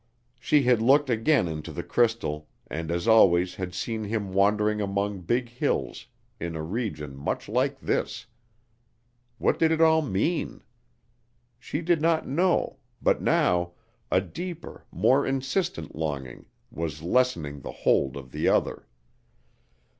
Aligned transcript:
She 0.39 0.63
had 0.63 0.81
looked 0.81 1.11
again 1.11 1.47
into 1.47 1.71
the 1.71 1.83
crystal 1.83 2.49
and 2.65 2.89
as 2.89 3.07
always 3.07 3.53
had 3.53 3.75
seen 3.75 4.05
him 4.05 4.33
wandering 4.33 4.81
among 4.81 5.21
big 5.21 5.47
hills 5.49 6.07
in 6.39 6.55
a 6.55 6.63
region 6.63 7.15
much 7.15 7.47
like 7.47 7.79
this. 7.79 8.25
What 9.37 9.59
did 9.59 9.71
it 9.71 9.79
all 9.79 10.01
mean? 10.01 10.63
She 11.59 11.81
did 11.81 12.01
not 12.01 12.27
know, 12.27 12.79
but 12.99 13.21
now 13.21 13.73
a 14.09 14.21
deeper, 14.21 14.85
more 14.91 15.23
insistent 15.23 15.93
longing 15.93 16.47
was 16.71 17.03
lessening 17.03 17.59
the 17.59 17.71
hold 17.71 18.17
of 18.17 18.31
the 18.31 18.47
other. 18.47 18.87